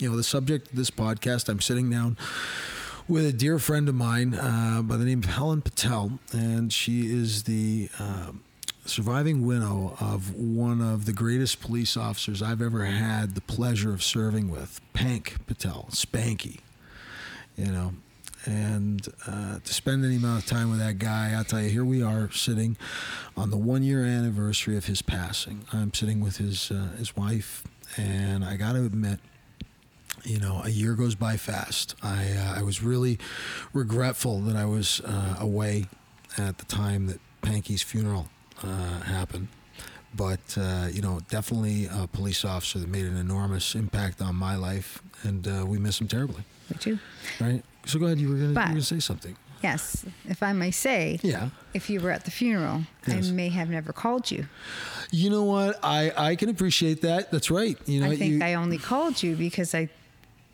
[0.00, 2.16] you know, the subject of this podcast, I'm sitting down
[3.08, 7.06] with a dear friend of mine uh, by the name of Helen Patel, and she
[7.06, 8.42] is the um
[8.86, 14.02] surviving widow of one of the greatest police officers I've ever had the pleasure of
[14.02, 16.60] serving with, Pank Patel, Spanky.
[17.56, 17.92] You know,
[18.46, 21.84] and uh, to spend any amount of time with that guy, I'll tell you, here
[21.84, 22.76] we are sitting
[23.36, 25.66] on the one year anniversary of his passing.
[25.72, 27.64] I'm sitting with his uh, his wife,
[27.96, 29.20] and I got to admit,
[30.24, 31.94] you know, a year goes by fast.
[32.02, 33.18] I uh, I was really
[33.72, 35.86] regretful that I was uh, away
[36.38, 38.28] at the time that Panky's funeral
[38.62, 39.48] uh, happened.
[40.14, 44.56] But uh, you know, definitely a police officer that made an enormous impact on my
[44.56, 46.42] life, and uh, we miss him terribly.
[46.68, 46.98] Me too.
[47.40, 47.62] Right?
[47.86, 48.18] So go ahead.
[48.18, 49.36] You were going to say something.
[49.62, 51.50] Yes, if I may say, Yeah.
[51.74, 53.28] if you were at the funeral, Yes.
[53.28, 54.46] I may have never called you.
[55.10, 55.78] You know what?
[55.82, 57.30] I I can appreciate that.
[57.30, 57.76] That's right.
[57.86, 59.88] You know, I think you, I only called you because I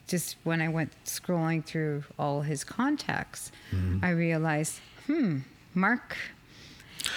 [0.06, 4.04] just when I went scrolling through all his contacts, Mm-hmm.
[4.04, 5.38] I realized, hmm,
[5.74, 6.16] Mark.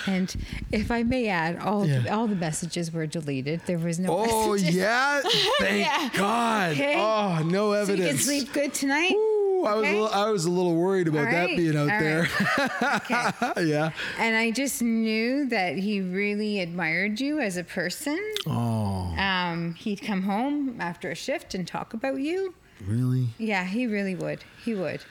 [0.06, 0.36] And
[0.72, 2.00] if I may add, all Yeah.
[2.00, 3.62] the, all the messages were deleted.
[3.66, 4.10] There was no.
[4.28, 4.76] Oh messages.
[4.76, 5.22] yeah!
[5.60, 6.10] Thank Yeah.
[6.14, 6.72] God.
[6.74, 6.96] Okay.
[7.00, 8.00] Oh, no evidence.
[8.26, 9.14] So you can sleep good tonight.
[9.14, 11.82] Ooh, I was a little, I was a little worried about All that being out
[11.92, 12.28] All there.
[12.58, 12.94] right.
[13.02, 13.66] Okay.
[13.68, 13.92] yeah.
[14.20, 18.20] And I just knew that he really admired you as a person.
[18.46, 22.54] Oh, Um, he'd come home after a shift and talk about you.
[22.86, 23.28] Really?
[23.38, 24.44] Yeah, he really would.
[24.64, 25.02] He would.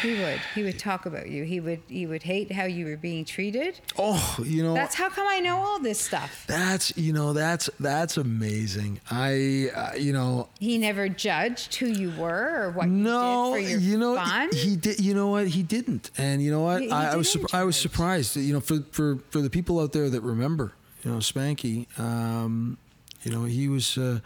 [0.00, 0.40] He would.
[0.54, 1.44] He would talk about you.
[1.44, 1.82] He would.
[1.88, 3.80] He would hate how you were being treated.
[3.98, 4.72] Oh, you know.
[4.72, 6.44] That's how come I know all this stuff.
[6.46, 9.00] That's you know that's that's amazing.
[9.10, 13.64] I uh, you know He never judged who you were or what no you did
[13.66, 14.48] for your you know fun.
[14.54, 17.16] he did you know what he didn't and you know what He- he I, I
[17.16, 20.22] was didn't I was surprised you know for for for the people out there that
[20.22, 20.72] remember
[21.02, 22.78] you know Spanky um,
[23.24, 24.20] you know he was uh,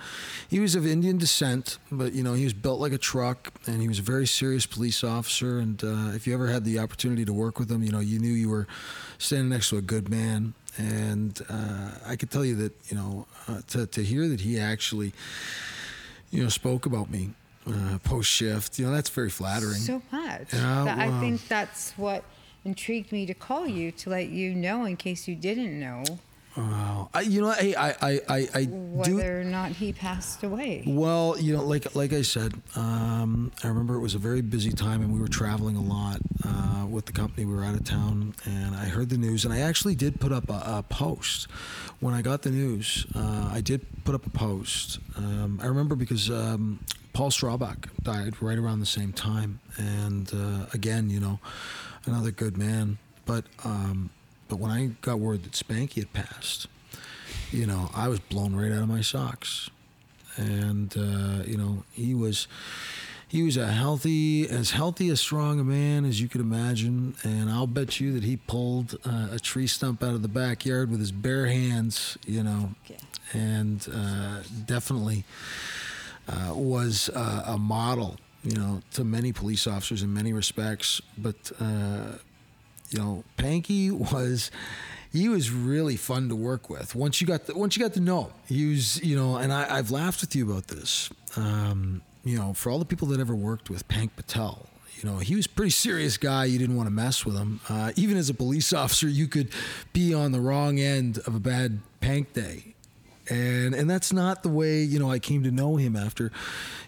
[0.50, 3.80] he was of Indian descent but you know he was built like a truck and
[3.80, 7.24] he was a very serious police officer and uh, if you ever had the opportunity
[7.24, 8.66] to work with him you know you knew you were
[9.18, 13.26] standing next to a good man and uh, I could tell you that you know
[13.48, 15.12] uh, to to hear that he actually
[16.30, 17.30] you know spoke about me
[17.66, 19.74] uh, post shift you know that's very flattering.
[19.74, 20.50] So much.
[20.50, 22.24] That- I think that's what
[22.64, 26.04] intrigued me to call you to let you know in case you didn't know
[26.56, 27.08] Wow.
[27.14, 29.16] I, you know, hey, I, I, I, I do.
[29.16, 30.82] whether or not he passed away.
[30.86, 34.72] Well, you know, like like I said, um, I remember it was a very busy
[34.72, 37.44] time, and we were traveling a lot uh, with the company.
[37.46, 40.32] We were out of town, and I heard the news, and I actually did put
[40.32, 41.48] up a, a post
[42.00, 43.06] when I got the news.
[43.14, 44.98] Uh, I did put up a post.
[45.16, 46.80] Um, I remember because um,
[47.12, 51.38] Paul Straubach died right around the same time, and uh, again, you know,
[52.06, 53.44] another good man, but.
[53.64, 54.10] Um,
[54.48, 56.66] but when I got word that Spanky had passed,
[57.50, 59.70] you know, I was blown right out of my socks.
[60.36, 62.46] And uh, you know he was
[63.26, 67.14] he was a healthy as healthy as strong a man as you could imagine.
[67.24, 70.90] And i'll bet you that he pulled uh, a tree stump out of the backyard
[70.92, 72.70] with his bare hands you know.
[72.84, 72.98] Okay.
[73.32, 75.24] and uh, definitely
[76.28, 81.02] uh, was uh, a model you know to many police officers in many respects.
[81.16, 82.12] But uh,
[82.90, 84.50] you know, Panky was
[85.12, 86.94] he was really fun to work with.
[86.94, 89.52] Once you got the, once you got to know, him, he was you know, and
[89.52, 91.10] I, I've laughed with you about this.
[91.36, 94.66] Um, you know, for all the people that ever worked with Pank Patel.
[95.00, 96.46] You know, he was a pretty serious guy.
[96.46, 97.60] You didn't want to mess with him.
[97.68, 99.50] Uh, even as a police officer, you could
[99.92, 102.74] be on the wrong end of a bad Pank day
[103.30, 106.30] and and that's not the way you know I came to know him after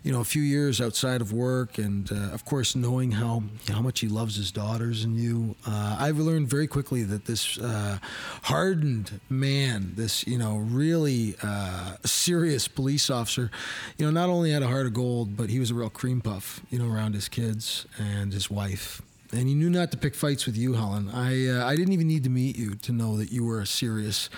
[0.02, 3.80] you know a few years outside of work and uh, of course knowing how how
[3.80, 7.98] much he loves his daughters and you uh, I've learned very quickly that this uh,
[8.42, 13.50] hardened man this you know really uh, serious police officer
[13.98, 16.20] you know not only had a heart of gold but he was a real cream
[16.20, 19.02] puff you know around his kids and his wife
[19.32, 21.08] and he knew not to pick fights with you, Helen.
[21.10, 23.66] I uh, I didn't even need to meet you to know that you were a
[23.66, 24.28] serious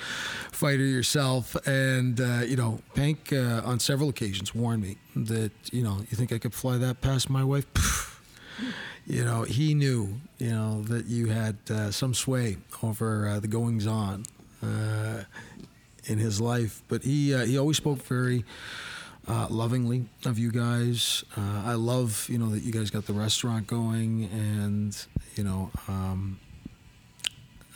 [0.51, 1.57] fighter yourself.
[1.67, 6.17] And uh, you know, Pank uh, on several occasions warned me that you know you
[6.17, 7.67] think I could fly that past my wife.
[9.05, 13.49] You know, he knew you know that you had uh, some sway over uh, the
[13.49, 14.25] goings on
[14.63, 15.25] uh,
[16.05, 18.45] in his life, but he he always spoke very
[19.29, 21.25] uh, lovingly of you guys.
[21.37, 25.71] Uh, I love, you know, that you guys got the restaurant going, and you know,
[25.89, 26.41] um,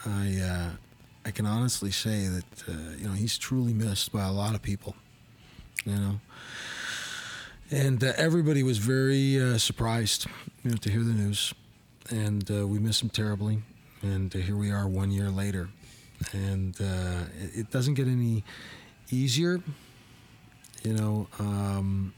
[0.04, 0.70] I uh,
[1.24, 4.62] I can honestly say that uh, you know he's truly missed by a lot of
[4.62, 4.96] people.
[5.84, 6.20] You know,
[7.70, 10.26] and uh, everybody was very uh, surprised,
[10.64, 11.54] you know, to hear the news,
[12.10, 13.62] and we miss him terribly.
[14.02, 15.68] And here we are, one year later,
[16.32, 16.76] and
[17.54, 18.44] it doesn't get any
[19.10, 19.60] easier
[20.86, 22.14] you know, um,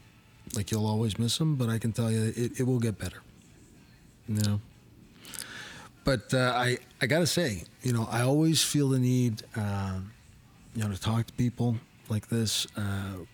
[0.55, 3.21] like you'll always miss him, but I can tell you it, it will get better.
[4.27, 4.61] You know.
[6.03, 9.99] But uh, I I gotta say, you know, I always feel the need, uh,
[10.75, 11.77] you know, to talk to people
[12.09, 12.67] like this.
[12.77, 13.25] Uh,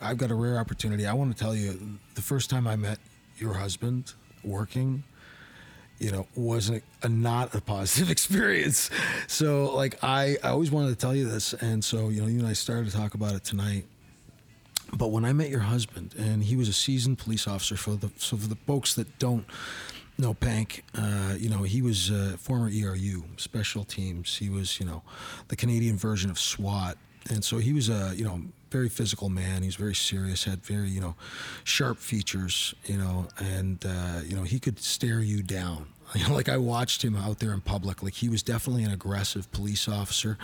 [0.00, 1.06] I've got a rare opportunity.
[1.06, 2.98] I want to tell you, the first time I met
[3.36, 4.14] your husband
[4.44, 5.02] working,
[5.98, 8.90] you know, wasn't a, not a positive experience.
[9.26, 11.52] So, like, I, I always wanted to tell you this.
[11.52, 13.86] And so, you know, you and I started to talk about it tonight.
[14.92, 18.10] But when I met your husband, and he was a seasoned police officer, for the
[18.16, 19.46] so for the folks that don't
[20.18, 24.36] know Pank, uh, you know, he was a former ERU special teams.
[24.36, 25.02] He was, you know,
[25.48, 26.96] the Canadian version of SWAT,
[27.30, 29.62] and so he was a, you know, very physical man.
[29.62, 31.14] He was very serious, had very, you know,
[31.62, 35.86] sharp features, you know, and uh, you know he could stare you down.
[36.24, 38.02] You know, like I watched him out there in public.
[38.02, 40.38] Like he was definitely an aggressive police officer.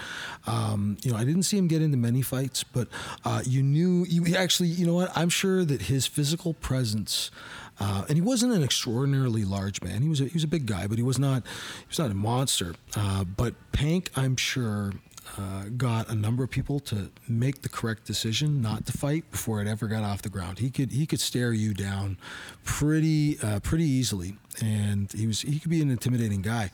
[0.46, 2.88] Um, you know, I didn't see him get into many fights, but
[3.25, 4.05] uh, you knew.
[4.08, 5.17] You actually, you know what?
[5.17, 7.31] I'm sure that his physical presence.
[7.78, 10.02] Uh, and he wasn't an extraordinarily large man.
[10.02, 12.11] He was a, he was a big guy, but he was not he was not
[12.11, 12.75] a monster.
[12.94, 14.93] Uh, but Pank, I'm sure,
[15.38, 19.61] uh, got a number of people to make the correct decision not to fight before
[19.61, 20.58] it ever got off the ground.
[20.58, 22.19] He could he could stare you down
[22.64, 26.70] pretty uh, pretty easily, and he was he could be an intimidating guy.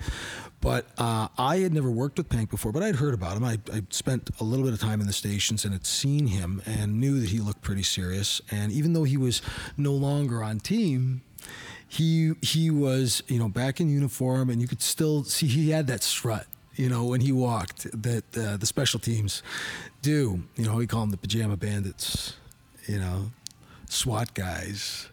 [0.60, 3.44] But uh, I had never worked with Pank before, but I'd heard about him.
[3.44, 6.62] I I spent a little bit of time in the stations and had seen him
[6.66, 8.40] and knew that he looked pretty serious.
[8.50, 9.42] And even though he was
[9.76, 11.22] no longer on team,
[11.88, 15.86] he he was you know back in uniform and you could still see he had
[15.86, 16.46] that strut
[16.76, 19.42] you know, when he walked that uh, the special teams
[20.02, 20.42] do.
[20.56, 22.34] You know, we call them the pajama bandits,
[22.86, 23.30] you know,
[23.88, 25.08] SWAT guys.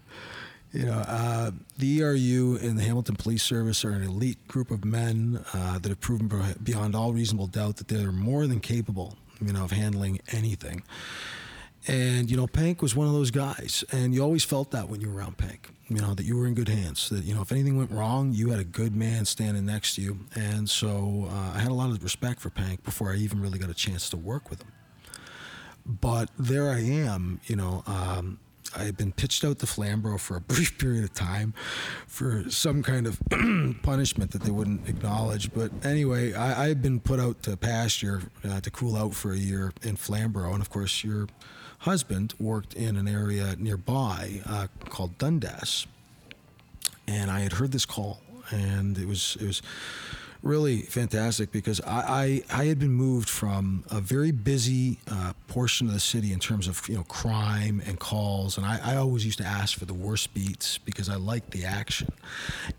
[0.74, 4.84] You know, uh, the ERU and the Hamilton Police Service are an elite group of
[4.84, 6.32] men uh, that have proven
[6.64, 10.82] beyond all reasonable doubt that they're more than capable, you know, of handling anything.
[11.88, 13.84] And, you know, Pank was one of those guys.
[13.92, 16.48] And you always felt that when you were around Pank, you know, that you were
[16.48, 17.10] in good hands.
[17.10, 20.02] That, you know, if anything went wrong, you had a good man standing next to
[20.02, 20.20] you.
[20.34, 23.60] And so uh, I had a lot of respect for Pank before I even really
[23.60, 24.72] got a chance to work with him.
[25.86, 28.40] But there I am, you know, um,
[28.76, 31.54] I had been pitched out to Flamborough for a brief period of time
[32.08, 33.22] for some kind of
[33.84, 35.54] punishment that they wouldn't acknowledge.
[35.54, 39.32] But anyway, I, I had been put out to pasture uh, to cool out for
[39.32, 40.54] a year in Flamborough.
[40.54, 41.28] And of course, you're
[41.84, 45.86] husband worked in an area nearby uh, called Dundas,
[47.08, 48.22] and I had heard this call,
[48.52, 49.62] and it was it was
[50.44, 55.88] really fantastic because I, I, I, had been moved from a very busy uh, portion
[55.88, 59.26] of the city in terms of you know crime and calls, and I, I always
[59.26, 62.12] used to ask for the worst beats because I liked the action.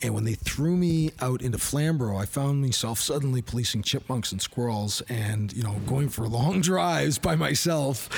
[0.03, 4.43] And when they threw me out into Flamborough, I found myself suddenly policing chipmunks and
[4.43, 8.11] squirrels, and you know going for long drives by myself,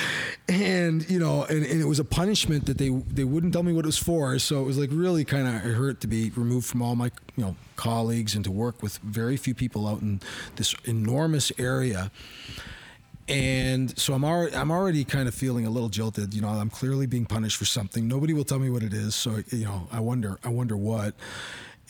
[0.49, 3.73] and you know, and, and it was a punishment that they they wouldn't tell me
[3.73, 6.67] what it was for, so it was like really kind of hurt to be removed
[6.67, 10.21] from all my you know colleagues and to work with very few people out in
[10.57, 12.11] this enormous area.
[13.29, 16.33] And so I'm already, I'm already kind of feeling a little jilted.
[16.33, 18.07] You know, I'm clearly being punished for something.
[18.07, 19.15] Nobody will tell me what it is.
[19.15, 21.15] So you know, I wonder, I wonder what.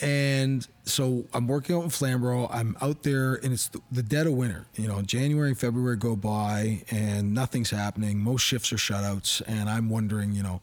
[0.00, 2.48] And so I'm working out in Flamborough.
[2.50, 4.66] I'm out there, and it's the dead of winter.
[4.74, 8.18] You know, January and February go by, and nothing's happening.
[8.18, 10.60] Most shifts are shutouts, and I'm wondering, you know,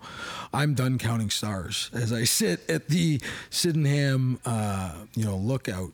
[0.53, 5.93] I'm done counting stars as I sit at the Sydenham, uh, you know, lookout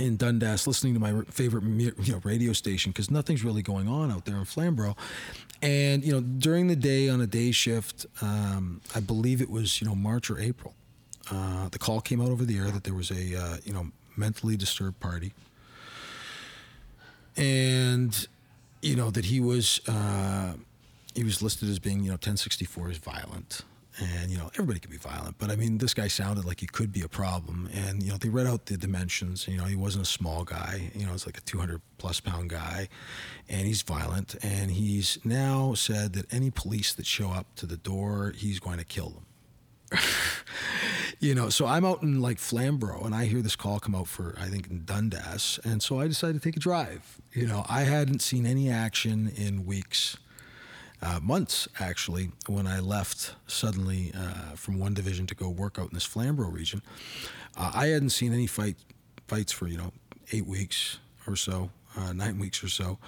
[0.00, 4.10] in Dundas, listening to my favorite you know, radio station because nothing's really going on
[4.10, 4.96] out there in Flamborough.
[5.62, 9.80] And you know, during the day on a day shift, um, I believe it was
[9.80, 10.74] you know March or April
[11.30, 13.88] uh, the call came out over the air that there was a uh, you know
[14.16, 15.32] mentally disturbed party,
[17.36, 18.28] and
[18.82, 20.54] you know that he was uh,
[21.14, 23.62] he was listed as being you know 1064 is violent.
[23.98, 26.66] And you know everybody can be violent, but I mean this guy sounded like he
[26.66, 27.70] could be a problem.
[27.72, 29.48] And you know they read out the dimensions.
[29.48, 30.90] You know he wasn't a small guy.
[30.94, 32.88] You know it's like a 200 plus pound guy,
[33.48, 34.36] and he's violent.
[34.42, 38.76] And he's now said that any police that show up to the door, he's going
[38.76, 40.00] to kill them.
[41.18, 44.08] you know, so I'm out in like Flamborough and I hear this call come out
[44.08, 45.58] for, I think, in Dundas.
[45.64, 47.20] And so I decided to take a drive.
[47.32, 50.18] You know, I hadn't seen any action in weeks,
[51.00, 55.88] uh, months actually, when I left suddenly uh, from one division to go work out
[55.88, 56.82] in this Flamborough region.
[57.56, 58.76] Uh, I hadn't seen any fight
[59.26, 59.92] fights for, you know,
[60.32, 61.70] eight weeks or so.
[61.96, 62.98] Uh, nine weeks or so,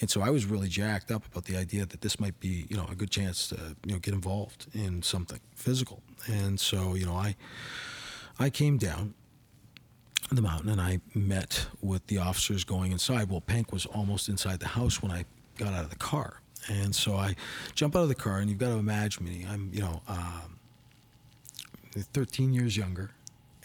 [0.00, 2.76] and so I was really jacked up about the idea that this might be, you
[2.76, 6.02] know, a good chance to, you know, get involved in something physical.
[6.26, 7.36] And so, you know, I
[8.38, 9.14] I came down
[10.30, 13.30] the mountain and I met with the officers going inside.
[13.30, 15.24] Well, Pank was almost inside the house when I
[15.56, 16.40] got out of the car.
[16.68, 17.36] And so I
[17.74, 19.46] jump out of the car, and you've got to imagine me.
[19.48, 20.58] I'm, you know, um,
[21.94, 23.10] 13 years younger,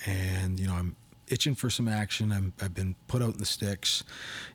[0.06, 0.96] and you know, I'm
[1.30, 2.32] itching for some action.
[2.32, 4.04] I'm, I've been put out in the sticks,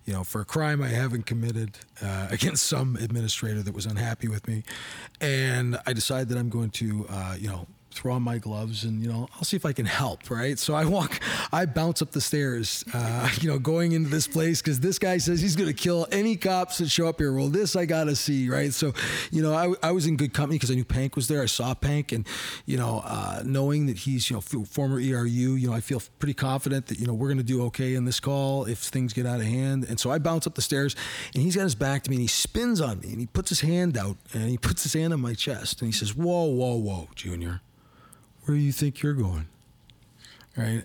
[0.04, 4.28] you know, for a crime I haven't committed uh, against some administrator that was unhappy
[4.28, 4.62] with me,
[5.20, 9.02] and I decide that I'm going to, uh, you know, throw on my gloves and
[9.02, 10.58] you know I'll see if I can help right?
[10.58, 11.20] So I walk
[11.52, 15.18] I bounce up the stairs uh, you know going into this place because this guy
[15.18, 17.32] says he's going to kill any cops that show up here.
[17.32, 18.72] Well this I gotta see right?
[18.72, 18.92] So
[19.30, 21.42] you know I, I was in good company because I knew Pank was there.
[21.42, 22.26] I saw Pank and
[22.66, 26.34] you know uh, knowing that he's you know former ERU you know I feel pretty
[26.34, 29.26] confident that you know we're going to do okay in this call if things get
[29.26, 29.84] out of hand.
[29.84, 30.96] And so I bounce up the stairs
[31.34, 33.50] and he's got his back to me and he spins on me and he puts
[33.50, 36.44] his hand out and he puts his hand on my chest and he says whoa
[36.44, 37.60] whoa whoa junior
[38.44, 39.46] where do you think you're going?
[40.56, 40.84] Right.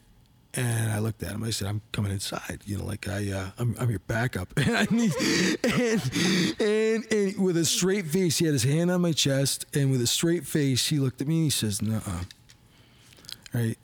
[0.55, 1.43] And I looked at him.
[1.43, 2.61] I said, "I'm coming inside.
[2.65, 7.65] You know, like I, uh, I'm, I'm your backup." and, and, and and with a
[7.65, 10.97] straight face, he had his hand on my chest, and with a straight face, he
[10.97, 12.23] looked at me and he says, "No, uh,
[13.53, 13.77] right,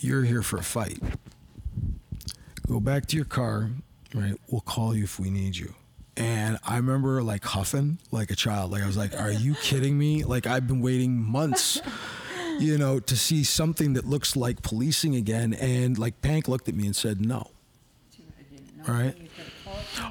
[0.00, 1.00] you're here for a fight.
[2.66, 3.70] Go back to your car.
[4.12, 5.74] Right, we'll call you if we need you."
[6.16, 8.72] And I remember like huffing like a child.
[8.72, 10.24] Like I was like, "Are you kidding me?
[10.24, 11.80] Like I've been waiting months."
[12.58, 15.54] You know, to see something that looks like policing again.
[15.54, 17.50] And like Pank looked at me and said, no.
[18.86, 19.14] Right.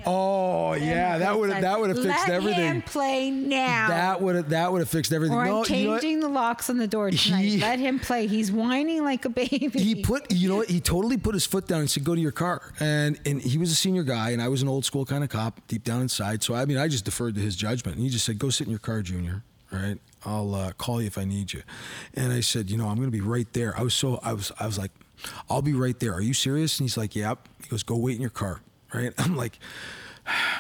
[0.06, 2.63] Oh yeah, that would have that would have fixed everything.
[2.63, 3.88] Let him play now.
[3.88, 5.36] That would have that would have fixed everything.
[5.36, 7.42] or no, I'm you know changing the locks on the door tonight.
[7.44, 8.27] He- Let him play.
[8.27, 9.70] He's whining like a baby.
[9.74, 12.22] he put you know what he totally put his foot down and said go to
[12.22, 15.06] your car and and he was a senior guy and i was an old school
[15.06, 17.96] kind of cop deep down inside so i mean i just deferred to his judgment
[17.98, 21.01] and he just said go sit in your car junior all right i'll uh, call
[21.01, 21.63] you if i need you.
[22.13, 23.77] And i said you know i'm going to be right there.
[23.77, 24.91] I was so i was i was like
[25.50, 26.13] i'll be right there.
[26.13, 26.79] Are you serious?
[26.79, 27.48] And he's like yep.
[27.63, 28.62] He goes go wait in your car.
[28.93, 29.13] Right?
[29.17, 29.60] I'm like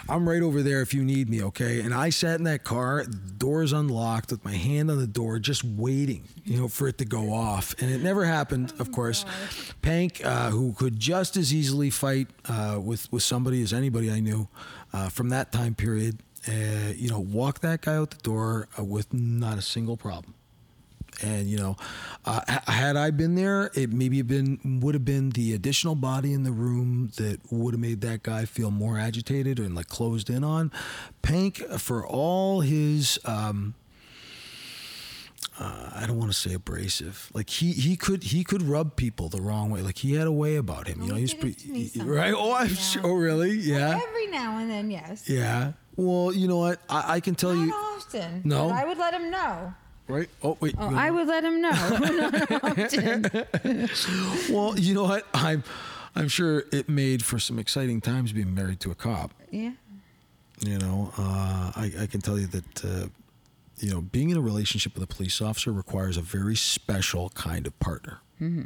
[0.07, 1.81] I'm right over there if you need me, okay?
[1.81, 5.63] And I sat in that car, doors unlocked, with my hand on the door, just
[5.63, 7.75] waiting, you know, for it to go off.
[7.79, 9.25] And it never happened, of course.
[9.81, 14.19] Pank, uh, who could just as easily fight uh, with with somebody as anybody I
[14.19, 14.47] knew
[14.93, 18.83] uh, from that time period, uh, you know, walked that guy out the door uh,
[18.83, 20.33] with not a single problem.
[21.23, 21.77] And you know,
[22.25, 26.43] uh, had I been there, it maybe been would have been the additional body in
[26.43, 30.43] the room that would have made that guy feel more agitated and like closed in
[30.43, 30.71] on.
[31.23, 33.73] Pank, for all his, um,
[35.59, 37.31] uh, I don't want to say abrasive.
[37.33, 39.81] Like he he could he could rub people the wrong way.
[39.81, 41.01] Like he had a way about him.
[41.01, 42.33] You Oh, know, he's did it to me pretty right.
[42.35, 42.75] Oh, I'm yeah.
[42.75, 43.01] sure.
[43.05, 43.53] Oh, really?
[43.53, 45.27] Yeah, Every now and then, yes.
[45.27, 45.71] yeah.
[45.97, 46.79] Well, you know what?
[46.89, 47.73] I, I can tell Not you.
[47.73, 48.41] often.
[48.45, 48.69] No?
[48.69, 49.73] But I would let him know.
[50.07, 50.29] Right?
[50.41, 50.75] Oh wait.
[50.77, 51.69] Oh, I would let him know.
[51.71, 53.89] Not often.
[54.49, 55.25] Well, you know what?
[55.33, 55.63] I'm
[56.15, 59.33] I'm sure it made for some exciting times being married to a cop.
[59.51, 59.71] Yeah.
[60.61, 63.07] You know, uh, I, I can tell you that uh,
[63.79, 67.67] you know being in a relationship with a police officer requires a very special kind
[67.67, 68.19] of partner.
[68.41, 68.63] Mm-hmm.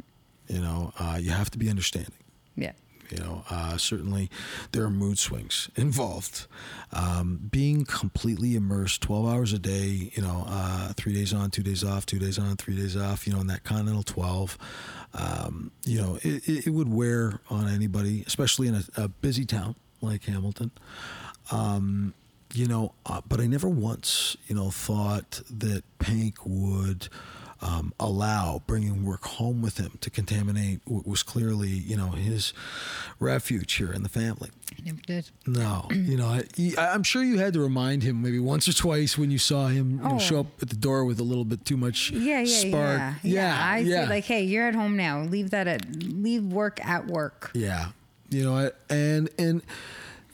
[0.48, 2.12] You know, uh, you have to be understanding.
[2.56, 2.72] Yeah.
[3.12, 4.30] You know, uh, certainly
[4.72, 6.46] there are mood swings involved.
[6.92, 11.62] Um, being completely immersed 12 hours a day, you know, uh, three days on, two
[11.62, 14.58] days off, two days on, three days off, you know, in that Continental 12,
[15.14, 19.74] um, you know, it, it, would wear on anybody, especially in a, a busy town
[20.00, 20.70] like Hamilton.
[21.50, 22.14] Um,
[22.54, 27.08] you know, uh, but I never once, you know, thought that Pank would
[27.62, 32.52] um, allow bringing work home with him to contaminate what was clearly, you know, his
[33.20, 34.50] refuge here in the family.
[34.76, 35.30] I never did.
[35.46, 36.42] No, you know, I,
[36.78, 39.92] I'm sure you had to remind him maybe once or twice when you saw him
[39.92, 40.18] you know, Oh.
[40.18, 42.98] show up at the door with a little bit too much Yeah, yeah, spark.
[42.98, 43.14] yeah.
[43.22, 44.04] yeah, I yeah.
[44.04, 45.22] say like, hey, you're at home now.
[45.22, 47.50] Leave that at leave work at work.
[47.54, 47.90] Yeah,
[48.28, 49.62] you know, I- and and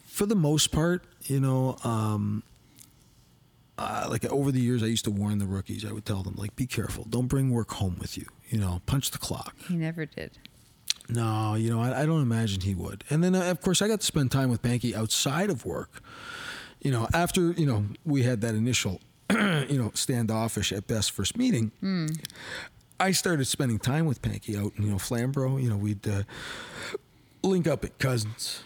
[0.07, 2.43] for the most part, you know, um,
[3.79, 5.85] uh, like over the years, I used to warn the rookies.
[5.85, 8.27] I would tell them, like, be careful, don't bring work home with you.
[8.51, 9.55] You know, punch the clock.
[9.69, 10.39] He never did.
[11.09, 13.05] No, you know, I, I don't imagine he would.
[13.09, 16.03] And then, uh, of course, I got to spend time with Panky outside of work.
[16.83, 21.37] You know, after you know we had that initial, you know, standoffish at best first
[21.37, 21.73] meeting.
[23.01, 25.57] I started spending time with Panky out in you know Flamborough.
[25.57, 26.23] You know, we'd uh,
[27.43, 28.63] link up at Cousins.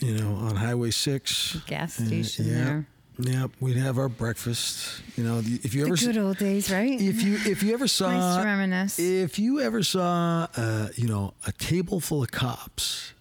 [0.00, 1.56] You know, on Highway Six.
[1.66, 2.86] Gas Uh, station yeah, there.
[3.18, 5.00] Yeah, we'd have our breakfast.
[5.16, 7.00] You know, if you The ever good old days, right?
[7.00, 8.98] if you if you ever saw Nice to reminisce.
[8.98, 13.12] if you ever saw uh, you know a table full of cops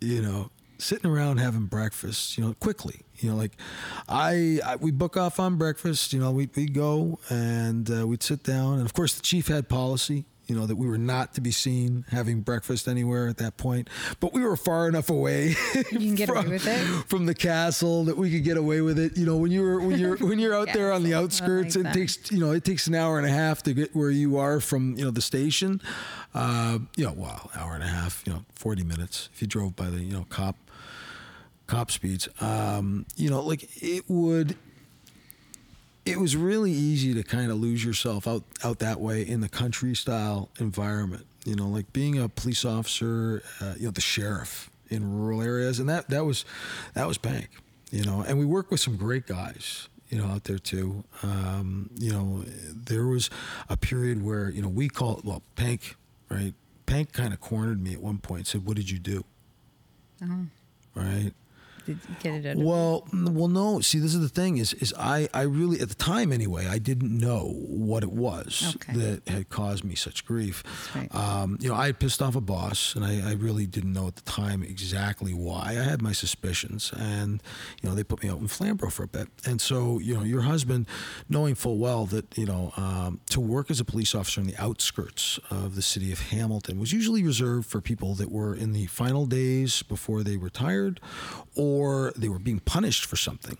[0.00, 3.52] you know sitting around having breakfast you know quickly you know like
[4.08, 8.22] i, I we book off on breakfast you know we we go and uh, we'd
[8.24, 11.32] sit down and of course the chief had policy you know, that we were not
[11.32, 13.88] to be seen having breakfast anywhere at that point.
[14.20, 15.54] But we were far enough away
[15.90, 17.08] You can get from, away with it.
[17.08, 19.16] from the castle that we could get away with it.
[19.16, 21.92] You know, when you're when you're when you're out there on the outskirts, like it
[21.94, 24.60] takes you know it takes an hour and a half to get where you are
[24.60, 25.80] from you know the station.
[26.34, 28.22] Uh, you know, wow, hour and a half.
[28.26, 30.56] You know, forty minutes if you drove by the you know cop
[31.66, 32.28] cop speeds.
[32.42, 34.54] Um, you know, like it would.
[36.04, 39.48] It was really easy to kind of lose yourself out out that way in the
[39.48, 41.26] country style environment.
[41.44, 45.78] You know, like being a police officer, uh, you know, the sheriff in rural areas,
[45.78, 46.44] and that that was
[46.94, 47.50] that was Pank.
[47.90, 49.88] You know, and we work with some great guys.
[50.08, 51.04] You know, out there too.
[51.22, 53.30] Um, you know, there was
[53.68, 55.96] a period where you know we call it well, Pank,
[56.28, 56.52] right?
[56.84, 58.46] Pank kind of cornered me at one point.
[58.46, 59.24] Said, "What did you do?"
[60.22, 60.46] Oh,
[60.94, 61.32] Right?
[61.86, 63.80] Did get it Well, well, no.
[63.80, 66.78] See, this is the thing: is is I, I really at the time anyway, I
[66.78, 68.92] didn't know what it was Okay.
[68.98, 70.62] that had caused me such grief.
[70.94, 71.12] Right.
[71.14, 74.06] Um, you know, I had pissed off a boss, and I, I really didn't know
[74.08, 75.70] at the time exactly why.
[75.70, 77.42] I had my suspicions, and
[77.82, 79.28] you know, they put me out in Flamborough for a bit.
[79.46, 80.86] And so, you know, your husband,
[81.28, 84.56] knowing full well that you know, um, to work as a police officer in the
[84.62, 88.86] outskirts of the city of Hamilton was usually reserved for people that were in the
[88.86, 91.00] final days before they retired,
[91.54, 91.71] or
[92.16, 93.56] they were being punished for something.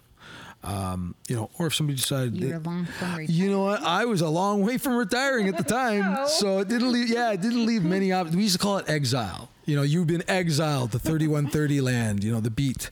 [0.64, 3.83] Um, you know, or if somebody decided You they- long from you know what?
[3.83, 6.26] I was a long way from retiring at the time, No.
[6.28, 7.09] so it didn't leave.
[7.09, 8.37] Yeah, it didn't leave many options.
[8.37, 9.49] We used to call it exile.
[9.64, 12.23] You know, you've been exiled to 3130 land.
[12.25, 12.90] You know, the beat.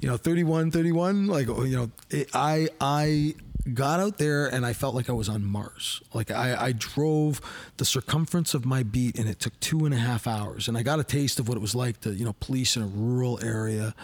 [0.00, 1.26] You know, 3131.
[1.26, 3.34] Like oh, you know, it, I I
[3.74, 6.00] got out there and I felt like I was on Mars.
[6.14, 7.40] Like I, I drove
[7.76, 10.66] the circumference of my beat and it took two and a half hours.
[10.66, 12.82] And I got a taste of what it was like to you know police in
[12.82, 13.94] a rural area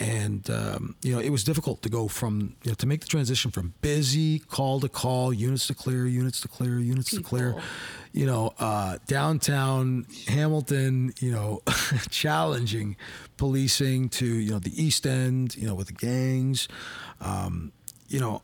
[0.00, 3.06] and um, you know it was difficult to go from you know to make the
[3.06, 7.54] transition from busy call to call units to clear units to clear units to clear
[8.12, 11.60] you know uh, downtown hamilton you know
[12.10, 12.96] challenging
[13.36, 16.68] policing to you know the east end you know with the gangs
[17.20, 17.72] um,
[18.08, 18.42] you know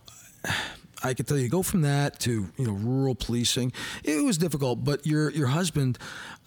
[1.02, 3.73] I could tell you go from that to you know rural policing.
[4.02, 5.99] It was difficult, but your your husband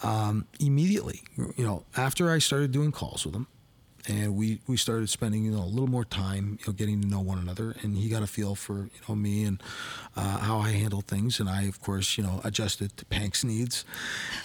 [0.01, 3.47] um, immediately you know after I started doing calls with him,
[4.07, 7.07] and we we started spending you know a little more time you know getting to
[7.07, 9.61] know one another, and he got a feel for you know me and
[10.15, 13.85] uh, how I handle things, and I of course you know adjusted to Pank's needs.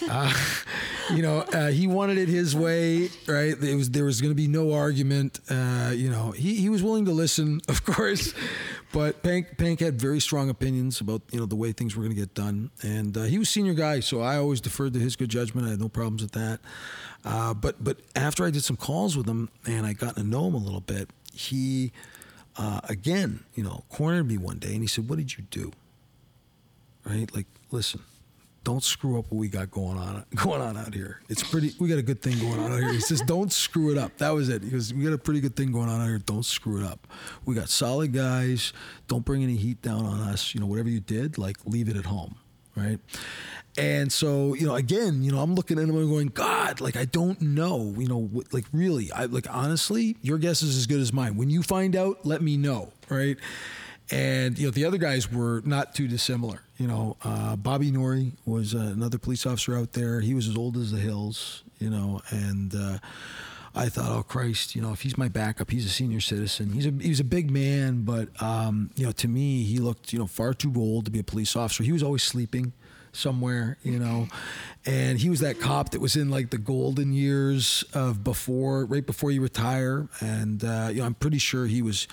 [0.09, 0.33] Uh,
[1.13, 3.55] you know uh, he wanted it his way, right?
[3.61, 5.39] It was there was going to be no argument.
[5.49, 8.33] Uh, you know he he was willing to listen, of course.
[8.93, 12.15] But Pank, Pank had very strong opinions about you know the way things were going
[12.15, 15.15] to get done, and uh, he was senior guy, so I always deferred to his
[15.15, 15.65] good judgment.
[15.65, 16.59] I had no problems with that.
[17.25, 20.47] Uh, but but after I did some calls with him and I got to know
[20.47, 21.91] him a little bit, he
[22.55, 25.71] uh, again you know cornered me one day and he said, "What did you do?"
[27.03, 28.01] Right, like listen.
[28.63, 31.19] Don't screw up what we got going on going on out here.
[31.29, 31.73] It's pretty.
[31.79, 32.93] We got a good thing going on out here.
[32.93, 34.63] He says, "Don't screw it up." That was it.
[34.63, 36.19] He goes, "We got a pretty good thing going on out here.
[36.19, 37.07] Don't screw it up.
[37.45, 38.73] We got solid guys.
[39.07, 40.53] Don't bring any heat down on us.
[40.53, 42.35] You know, whatever you did, like leave it at home,
[42.75, 42.99] right?"
[43.77, 46.95] And so, you know, again, you know, I'm looking at him and going, God, like
[46.95, 50.99] I don't know, you know, like really, I like honestly, your guess is as good
[50.99, 51.37] as mine.
[51.37, 53.35] When you find out, let me know, right?
[54.11, 56.61] And you know, the other guys were not too dissimilar.
[56.83, 60.19] You know, uh, Bobby Nori was uh, another police officer out there.
[60.19, 62.75] He was as old as the hills, you know, and.
[62.75, 62.97] Uh,
[63.75, 66.73] I thought, oh Christ, you know, if he's my backup, he's a senior citizen.
[66.73, 70.19] He's a he's a big man, but um, you know, to me, he looked you
[70.19, 71.83] know far too old to be a police officer.
[71.83, 72.73] He was always sleeping
[73.13, 74.27] somewhere, you know,
[74.85, 79.05] and he was that cop that was in like the golden years of before, right
[79.05, 80.09] before you retire.
[80.19, 82.07] And uh, you know, I'm pretty sure he was,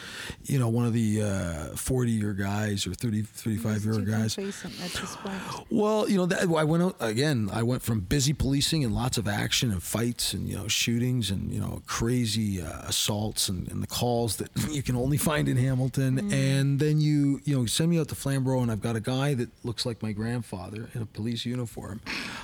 [0.44, 4.34] you know, one of the uh, 40 year guys or 30, 35 year guys.
[4.36, 5.66] Complacent at this point.
[5.70, 7.50] Well, you know, that, I went out again.
[7.52, 11.30] I went from busy policing and lots of action and fights and you know shootings
[11.30, 15.48] and you know crazy uh, assaults and, and the calls that you can only find
[15.48, 16.32] in Hamilton.
[16.32, 19.34] And then you you know send me out to Flamborough and I've got a guy
[19.34, 22.00] that looks like my grandfather in a police uniform.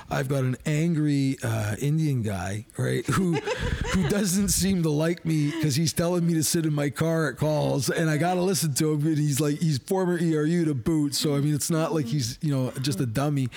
[0.09, 3.33] I've got an angry uh, Indian guy, right, who
[3.93, 7.29] who doesn't seem to like me because he's telling me to sit in my car
[7.29, 9.05] at calls, and I got to listen to him.
[9.05, 12.37] And he's like, he's former ERU to boot, so I mean, it's not like he's
[12.41, 13.49] you know just a dummy.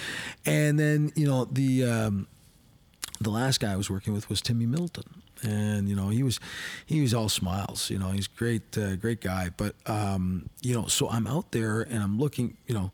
[0.46, 2.26] And then you know the um,
[3.20, 5.22] the last guy I was working with was Timmy Milton.
[5.42, 6.38] And you know he was,
[6.84, 7.88] he was all smiles.
[7.88, 9.50] You know he's great, uh, great guy.
[9.56, 12.58] But um, you know, so I'm out there and I'm looking.
[12.66, 12.92] You know,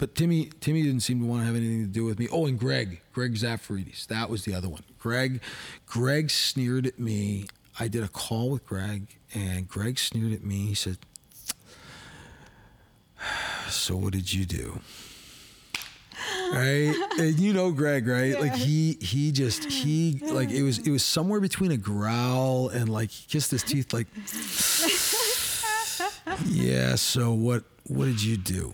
[0.00, 2.26] but Timmy, Timmy didn't seem to want to have anything to do with me.
[2.32, 4.82] Oh, and Greg, Greg Zafaridis, that was the other one.
[4.98, 5.42] Greg,
[5.84, 7.44] Greg sneered at me.
[7.78, 10.68] I did a call with Greg, and Greg sneered at me.
[10.68, 10.96] He said,
[13.68, 14.80] "So what did you do?"
[16.50, 16.94] right?
[17.18, 18.40] And you know Greg, right?
[18.40, 22.88] Like he he just he like it was it was somewhere between a growl and
[22.88, 24.06] like he kissed his teeth like
[26.46, 28.72] Yeah, so what what did you do?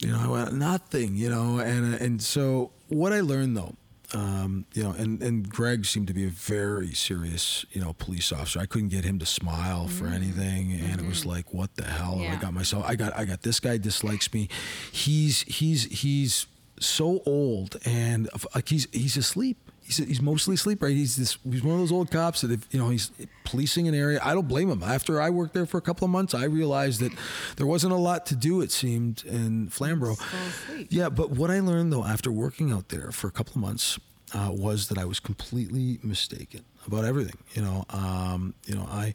[0.00, 3.74] You know, I went nothing, you know, and uh, and so what I learned though
[4.14, 8.32] um, you know, and, and Greg seemed to be a very serious, you know, police
[8.32, 8.60] officer.
[8.60, 10.14] I couldn't get him to smile for mm-hmm.
[10.14, 11.30] anything, and it was mm-hmm.
[11.30, 12.18] like, what the hell?
[12.20, 12.34] Yeah.
[12.34, 12.84] I got myself.
[12.86, 14.48] I got I got this guy dislikes me.
[14.92, 16.46] He's he's he's
[16.78, 19.65] so old, and like he's he's asleep.
[19.86, 20.94] He's, he's mostly asleep, right?
[20.94, 21.38] He's this.
[21.48, 23.10] He's one of those old cops that if you know he's
[23.44, 24.20] policing an area.
[24.22, 24.82] I don't blame him.
[24.82, 27.12] After I worked there for a couple of months, I realized that
[27.56, 28.60] there wasn't a lot to do.
[28.60, 30.16] It seemed in Flamborough.
[30.48, 30.88] Asleep.
[30.90, 33.98] Yeah, but what I learned though after working out there for a couple of months
[34.34, 37.38] uh, was that I was completely mistaken about everything.
[37.54, 39.14] You know, um, you know, I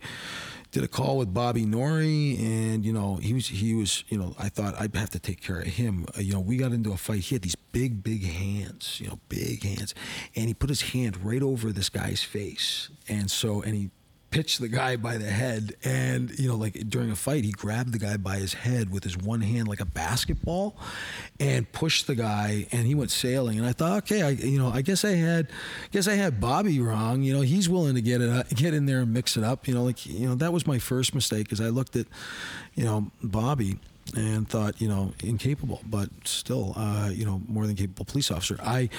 [0.71, 4.33] did a call with Bobby Nori, and you know, he was he was you know,
[4.39, 6.05] I thought I'd have to take care of him.
[6.17, 7.19] Uh, you know, we got into a fight.
[7.19, 9.93] He had these big, big hands, you know, big hands,
[10.35, 13.89] and he put his hand right over this guy's face, and so and he
[14.31, 17.91] pitched the guy by the head and you know like during a fight he grabbed
[17.91, 20.77] the guy by his head with his one hand like a basketball
[21.39, 23.59] and pushed the guy and he went sailing.
[23.59, 25.49] And i thought okay i you know i guess i had
[25.91, 27.21] guess i had bobby wrong.
[27.21, 29.67] You know he's willing to get it uh, get in there and mix it up.
[29.67, 32.07] You know like you know that was my first mistake because i looked at
[32.75, 33.79] you know bobby
[34.15, 38.57] and thought you know incapable but still uh, you know more than capable police officer
[38.61, 38.89] i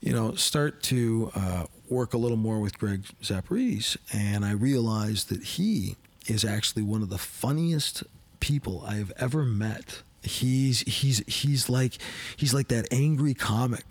[0.00, 5.30] you know, start to uh, work a little more with Greg Zaparise, and I realized
[5.30, 8.04] that he is actually one of the funniest
[8.40, 10.02] people I've ever met.
[10.22, 11.94] He's he's he's like
[12.36, 13.84] he's like that angry comic,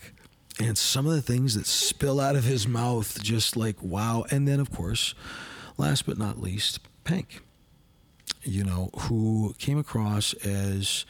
[0.60, 4.26] and some of the things that spill out of his mouth just like wow.
[4.32, 5.16] And then of course,
[5.78, 7.42] last but not least, Pank.
[8.44, 11.06] You know, who came across as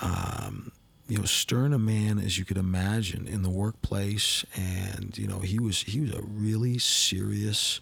[0.00, 0.72] um,
[1.08, 4.44] you know stern a man as you could imagine in the workplace.
[4.54, 7.80] And you know he was he was a really serious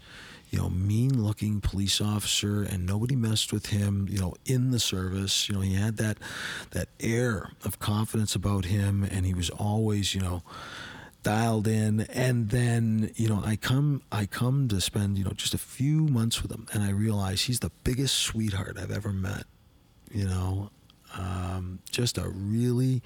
[0.50, 4.80] you know mean looking police officer and nobody messed with him you know in the
[4.80, 5.48] service.
[5.48, 6.18] You know he had that
[6.70, 10.42] that air of confidence about him and he was always you know
[11.22, 15.54] dialed in and then you know i come i come to spend you know just
[15.54, 19.44] a few months with him and i realize he's the biggest sweetheart i've ever met
[20.10, 20.70] you know
[21.14, 23.02] um, just a really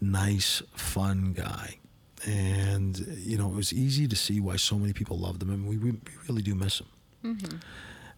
[0.00, 1.78] nice, fun guy.
[2.24, 5.50] And, you know, it was easy to see why so many people loved him.
[5.50, 5.94] And we, we
[6.28, 7.50] really do miss him.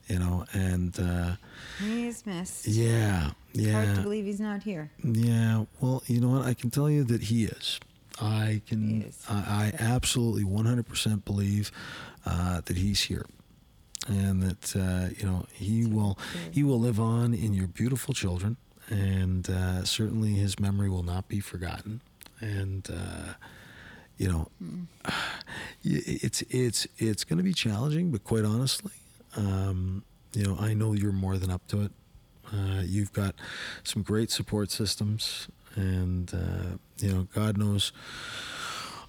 [0.09, 1.37] You know, and uh,
[1.83, 2.67] He is missed.
[2.67, 4.91] yeah, It's hard to believe he's not here.
[5.03, 5.65] yeah.
[5.81, 6.45] Well, you know what?
[6.47, 7.81] I can tell you that he is.
[8.21, 9.13] I can.
[9.29, 11.71] I, I absolutely 100% believe
[12.27, 13.27] uh, that he's here.
[14.09, 16.19] And that uh, you know he will
[16.51, 18.57] he will live on in your beautiful children,
[18.89, 22.01] and uh, certainly his memory will not be forgotten.
[22.41, 23.35] And uh,
[24.17, 24.49] you know,
[25.05, 25.13] y-
[25.85, 28.93] it's it's it's going to be challenging, but quite honestly,
[29.37, 30.03] um,
[30.33, 31.93] you know, I know you're more than up to it.
[32.51, 33.35] Uh, you've got
[33.85, 37.93] some great support systems, and uh, you know, God knows.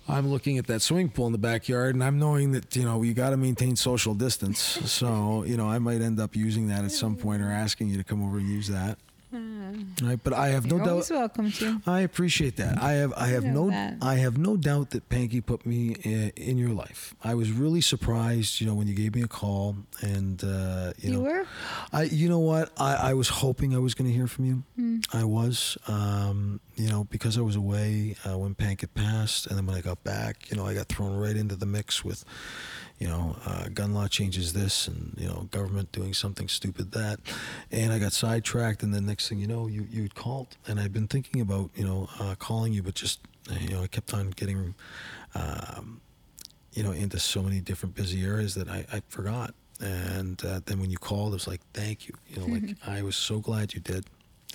[0.08, 3.02] I'm looking at that swimming pool in the backyard, and I'm knowing that you know
[3.04, 4.60] you got to maintain social distance.
[4.60, 7.98] So you know, I might end up using that at some point, or asking you
[7.98, 8.98] to come over and use that.
[9.34, 10.92] Right, but I have no You're doubt.
[10.92, 11.82] always welcome to.
[11.88, 12.82] I appreciate that.
[12.82, 13.96] I have I have no that.
[14.02, 17.16] I have no doubt that Panky put me in, in your life.
[17.24, 21.12] I was really surprised, you know, when you gave me a call and uh, you,
[21.12, 21.46] You know, were?
[21.94, 24.64] I you know what I, I was hoping I was going to hear from you.
[24.76, 24.98] Hmm.
[25.14, 29.58] I was, um, you know, because I was away uh, when Pank had passed, and
[29.58, 32.26] then when I got back, you know, I got thrown right into the mix with,
[33.02, 37.20] you know, uh, gun law changes this, and you know, government doing something stupid that,
[37.72, 40.94] and I got sidetracked, and then next thing you know, you you called, and I'd
[40.94, 43.20] been thinking about you know uh, calling you, but just
[43.60, 44.76] you know, I kept on getting,
[45.36, 46.02] um,
[46.74, 49.54] you know, into so many different busy areas that I, I forgot.
[49.80, 52.14] And uh, then when you called, it was like, thank you.
[52.30, 54.06] You know, like I was so glad you did.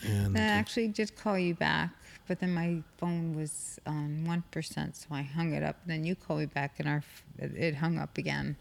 [0.04, 1.90] And I actually did call you back,
[2.28, 5.76] but then my phone was on one percent, so I hung it up.
[5.86, 7.02] Then you called me back, and our
[7.38, 8.56] it hung up again.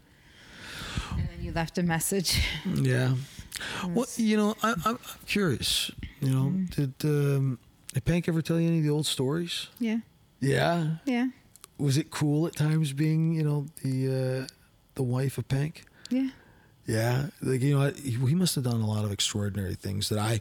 [1.12, 2.42] And then you left a message.
[2.64, 3.14] yeah.
[3.88, 5.90] Well, you know, I, I'm I'm curious.
[6.20, 7.58] You know, did um,
[7.94, 9.68] did Pank ever tell you any of the old stories?
[9.78, 10.00] Yeah,
[10.40, 10.96] Yeah.
[11.06, 11.28] yeah,
[11.78, 14.46] Was it cool at times being, you know, the uh,
[14.94, 15.84] the wife of Pank?
[16.10, 16.28] yeah.
[16.86, 20.18] Yeah, like you know, he, he must have done a lot of extraordinary things that
[20.20, 20.38] I,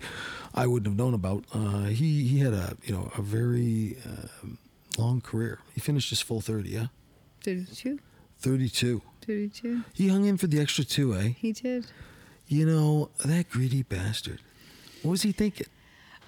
[0.54, 1.44] I wouldn't have known about.
[1.54, 4.58] Uh, he he had a you know a very um
[4.98, 5.60] long career.
[5.74, 6.70] He finished his full thirty.
[6.70, 6.88] Yeah,
[7.44, 8.00] Thirty-two.
[8.40, 9.02] thirty two.
[9.26, 9.84] Thirty-two.
[9.94, 11.30] He hung in for the extra two, eh?
[11.38, 11.88] He did.
[12.48, 14.40] You know that greedy bastard.
[15.02, 15.66] What was he thinking?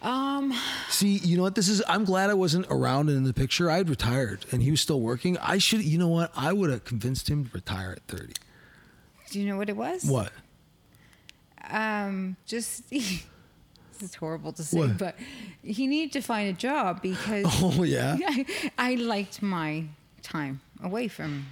[0.01, 0.53] Um,
[0.89, 1.53] See, you know what?
[1.55, 1.83] This is.
[1.87, 3.69] I'm glad I wasn't around and in the picture.
[3.69, 5.37] I had retired, and he was still working.
[5.37, 5.83] I should.
[5.83, 6.31] You know what?
[6.35, 8.33] I would have convinced him to retire at 30.
[9.29, 10.03] Do you know what it was?
[10.05, 10.31] What?
[11.69, 13.23] Um, just this
[14.01, 14.97] is horrible to say, What?
[14.97, 15.15] but
[15.63, 18.17] he needed to find a job because Oh yeah.
[18.25, 18.45] I,
[18.77, 19.85] I liked my
[20.21, 21.47] time away from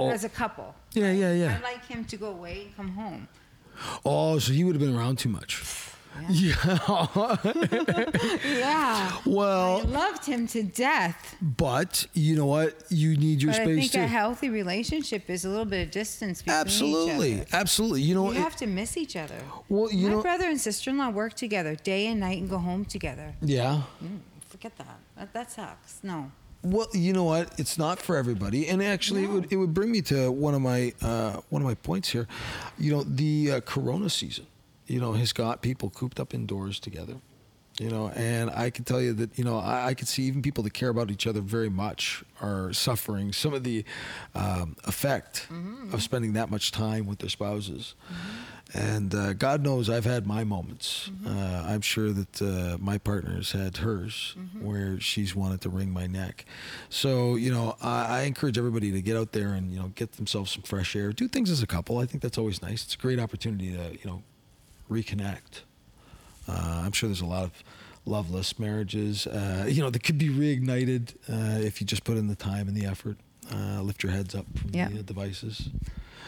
[0.00, 0.10] Oh.
[0.10, 0.76] as a couple.
[0.92, 1.58] Yeah, yeah, yeah.
[1.58, 3.26] I like him to go away and come home.
[4.04, 5.56] Oh, so he would have been around too much.
[6.30, 7.36] Yeah.
[8.44, 9.10] Yeah.
[9.18, 11.36] I well, loved him to death.
[11.40, 12.74] but you know what?
[12.90, 14.00] You need your But I space think too.
[14.00, 17.48] a healthy relationship is a little bit of distance between Absolutely, each other.
[17.52, 18.02] absolutely.
[18.02, 19.38] You know, You it- have to miss each other.
[19.68, 22.84] well, you My know, brother and sister-in-law work together day and night and go home
[22.84, 23.34] together.
[23.40, 23.82] yeah.
[24.02, 24.98] Mm, forget that.
[25.16, 25.32] that.
[25.32, 26.00] That sucks.
[26.02, 26.30] No.
[26.62, 27.54] Well, you know what?
[27.58, 30.60] It's not for everybody, and actually, it would it would bring me to one of
[30.60, 32.26] my uh, one of my points here.
[32.78, 34.44] You know, the uh, Corona season,
[34.88, 37.16] you know, has got people cooped up indoors together.
[37.80, 40.42] You know, and I can tell you that you know I, I can see even
[40.42, 43.84] people that care about each other very much are suffering some of the
[44.34, 45.46] um, effect
[45.92, 47.94] of spending that much time with their spouses.
[48.74, 51.10] And uh, God knows I've had my moments.
[51.26, 56.06] Uh, I'm sure that uh, my partner's had hers where she's wanted to wring my
[56.06, 56.44] neck.
[56.90, 60.12] So, you know, I, I encourage everybody to get out there and, you know, get
[60.12, 61.96] themselves some fresh air, do things as a couple.
[61.98, 62.84] I think that's always nice.
[62.84, 64.22] It's a great opportunity to, you know,
[64.88, 65.62] reconnect.
[66.48, 67.52] Uh, I'm sure there's a lot of
[68.06, 72.26] loveless marriages, uh, you know, that could be reignited uh, if you just put in
[72.28, 73.16] the time and the effort.
[73.52, 74.88] Uh, lift your heads up from Yeah.
[74.88, 75.68] the uh, devices.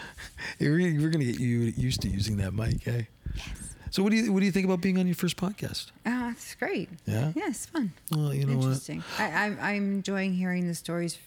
[0.60, 3.02] we're we're going to get you used to using that mic, eh?
[3.90, 5.90] So what do you what do you think about being on your first podcast?
[6.06, 6.88] Ah, it's great.
[7.06, 7.32] Yeah?
[7.34, 7.92] Yeah, it's fun.
[8.10, 8.64] Well, you know what?
[8.64, 9.02] Interesting.
[9.18, 11.18] I, I'm, I'm enjoying hearing the stories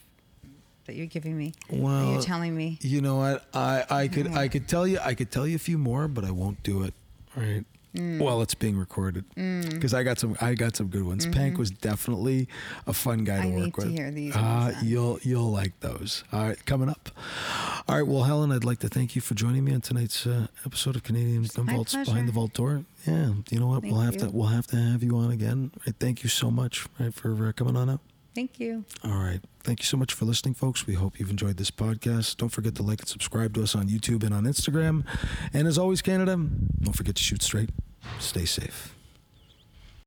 [0.86, 1.52] that you're giving me.
[1.70, 2.78] Well, you're telling me.
[2.80, 3.44] You know what?
[3.54, 6.24] I, I could I could tell you I could tell you a few more, but
[6.24, 6.94] I won't do it.
[7.36, 7.64] Right.
[7.94, 8.20] Mm.
[8.20, 11.26] Well, it's being recorded because I got some I got some good ones.
[11.26, 12.48] Pank was definitely
[12.88, 13.52] a fun guy to Mm-hmm.
[13.52, 13.96] I work need to with.
[13.96, 16.24] hear these Uh, you'll you'll like those.
[16.32, 17.10] All right, coming up.
[17.88, 18.04] All right.
[18.06, 21.04] Well, Helen, I'd like to thank you for joining me on tonight's uh, episode of
[21.04, 21.94] Canadian Gun Vaults.
[21.94, 22.84] Behind the Vault Door.
[23.06, 23.30] Yeah.
[23.50, 23.82] You know what?
[23.82, 24.20] Thank we'll have you.
[24.22, 25.70] to we'll have to have you on again.
[25.86, 28.00] Right, thank you so much right, for uh, coming on out.
[28.34, 28.84] Thank you.
[29.04, 29.40] All right.
[29.62, 30.86] Thank you so much for listening, folks.
[30.86, 32.36] We hope you've enjoyed this podcast.
[32.36, 35.06] Don't forget to like and subscribe to us on YouTube and on Instagram.
[35.52, 36.36] And as always, Canada,
[36.80, 37.70] don't forget to shoot straight.
[38.18, 38.94] Stay safe.